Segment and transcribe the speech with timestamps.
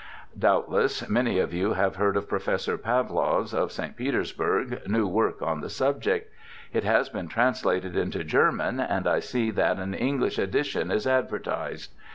[0.35, 3.95] Doubt less many of you have heard of Professor Pawlow's, of St.
[3.95, 6.33] Petersburg, new work on the subject.
[6.73, 11.91] It has been translated into German, and I see that an English edition is advertised.